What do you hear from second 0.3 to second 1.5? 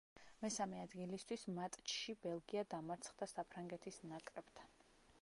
მესამე ადგილისთვის